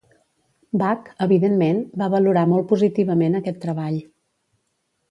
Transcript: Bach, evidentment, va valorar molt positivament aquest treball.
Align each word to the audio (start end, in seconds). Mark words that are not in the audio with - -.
Bach, 0.81 1.11
evidentment, 1.25 1.83
va 2.03 2.09
valorar 2.17 2.47
molt 2.55 2.69
positivament 2.73 3.43
aquest 3.43 3.65
treball. 3.69 4.03